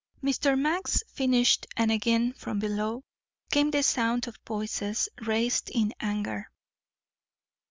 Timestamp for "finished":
1.13-1.67